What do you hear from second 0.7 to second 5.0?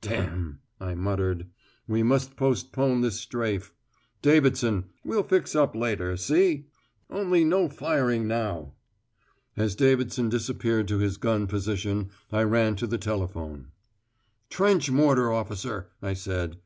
I muttered. "We must postpone this strafe. Davidson,